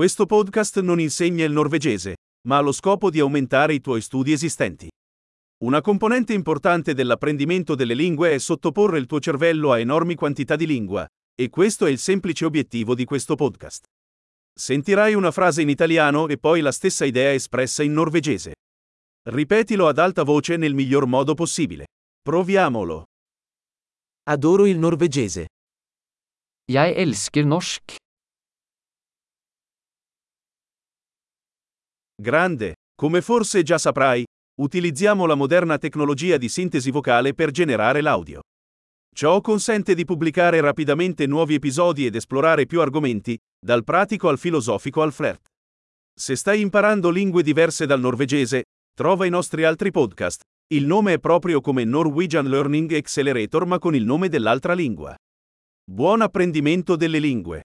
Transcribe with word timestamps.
Questo 0.00 0.24
podcast 0.24 0.80
non 0.80 0.98
insegna 0.98 1.44
il 1.44 1.52
norvegese, 1.52 2.14
ma 2.48 2.56
ha 2.56 2.60
lo 2.60 2.72
scopo 2.72 3.10
di 3.10 3.20
aumentare 3.20 3.74
i 3.74 3.82
tuoi 3.82 4.00
studi 4.00 4.32
esistenti. 4.32 4.88
Una 5.62 5.82
componente 5.82 6.32
importante 6.32 6.94
dell'apprendimento 6.94 7.74
delle 7.74 7.92
lingue 7.92 8.32
è 8.32 8.38
sottoporre 8.38 8.98
il 8.98 9.04
tuo 9.04 9.20
cervello 9.20 9.72
a 9.72 9.78
enormi 9.78 10.14
quantità 10.14 10.56
di 10.56 10.64
lingua, 10.64 11.06
e 11.34 11.50
questo 11.50 11.84
è 11.84 11.90
il 11.90 11.98
semplice 11.98 12.46
obiettivo 12.46 12.94
di 12.94 13.04
questo 13.04 13.34
podcast. 13.34 13.84
Sentirai 14.58 15.12
una 15.12 15.30
frase 15.30 15.60
in 15.60 15.68
italiano 15.68 16.28
e 16.28 16.38
poi 16.38 16.62
la 16.62 16.72
stessa 16.72 17.04
idea 17.04 17.34
espressa 17.34 17.82
in 17.82 17.92
norvegese. 17.92 18.54
Ripetilo 19.28 19.86
ad 19.86 19.98
alta 19.98 20.22
voce 20.22 20.56
nel 20.56 20.72
miglior 20.72 21.04
modo 21.04 21.34
possibile. 21.34 21.88
Proviamolo. 22.22 23.04
Adoro 24.30 24.64
il 24.64 24.78
norvegese. 24.78 25.48
Jeg 26.72 26.96
elsker 26.96 27.44
norsk. 27.44 27.98
Grande. 32.20 32.74
Come 32.94 33.22
forse 33.22 33.62
già 33.62 33.78
saprai, 33.78 34.22
utilizziamo 34.60 35.24
la 35.24 35.34
moderna 35.34 35.78
tecnologia 35.78 36.36
di 36.36 36.50
sintesi 36.50 36.90
vocale 36.90 37.32
per 37.32 37.50
generare 37.50 38.02
l'audio. 38.02 38.42
Ciò 39.14 39.40
consente 39.40 39.94
di 39.94 40.04
pubblicare 40.04 40.60
rapidamente 40.60 41.26
nuovi 41.26 41.54
episodi 41.54 42.04
ed 42.04 42.14
esplorare 42.14 42.66
più 42.66 42.82
argomenti, 42.82 43.38
dal 43.58 43.84
pratico 43.84 44.28
al 44.28 44.36
filosofico 44.36 45.00
al 45.00 45.14
flirt. 45.14 45.46
Se 46.14 46.36
stai 46.36 46.60
imparando 46.60 47.08
lingue 47.08 47.42
diverse 47.42 47.86
dal 47.86 48.00
norvegese, 48.00 48.64
trova 48.94 49.24
i 49.24 49.30
nostri 49.30 49.64
altri 49.64 49.90
podcast. 49.90 50.42
Il 50.74 50.84
nome 50.84 51.14
è 51.14 51.18
proprio 51.20 51.62
come 51.62 51.84
Norwegian 51.84 52.46
Learning 52.46 52.92
Accelerator 52.92 53.64
ma 53.64 53.78
con 53.78 53.94
il 53.94 54.04
nome 54.04 54.28
dell'altra 54.28 54.74
lingua. 54.74 55.14
Buon 55.90 56.20
apprendimento 56.20 56.96
delle 56.96 57.18
lingue! 57.18 57.62